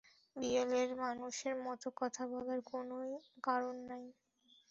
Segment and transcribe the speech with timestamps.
[0.35, 3.11] বিড়ালের মানুষের মতো কথা বলার কোনোই
[3.43, 4.05] কারণ নেই।